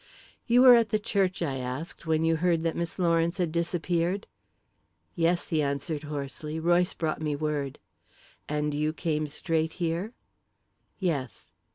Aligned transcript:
"You 0.47 0.63
were 0.63 0.73
at 0.73 0.89
the 0.89 0.97
church," 0.97 1.43
I 1.43 1.57
asked, 1.57 2.07
"when 2.07 2.23
you 2.25 2.37
heard 2.37 2.63
that 2.63 2.75
Miss 2.75 2.97
Lawrence 2.97 3.37
had 3.37 3.51
disappeared?" 3.51 4.25
"Yes," 5.13 5.49
he 5.49 5.61
answered 5.61 6.05
hoarsely. 6.09 6.59
"Royce 6.59 6.95
brought 6.95 7.21
me 7.21 7.35
word." 7.35 7.77
"And 8.49 8.73
you 8.73 8.93
came 8.93 9.27
straight 9.27 9.73
here?" 9.73 10.13
"Yes." 10.97 11.51